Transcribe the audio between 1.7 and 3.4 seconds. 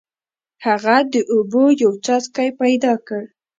یو څاڅکی پیدا کړ.